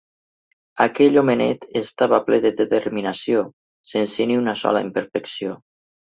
[0.83, 3.43] Aquell homenet estava ple de determinació,
[3.91, 5.53] sense ni una sola imperfecció.